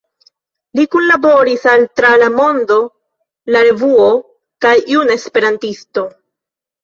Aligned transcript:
Li 0.77 0.83
kunlaboris 0.93 1.65
al 1.73 1.83
„Tra 1.99 2.13
La 2.21 2.29
Mondo“, 2.37 2.77
„La 3.55 3.61
Revuo“ 3.67 4.09
kaj 4.67 4.73
„Juna 4.95 5.19
Esperantisto“. 5.21 6.07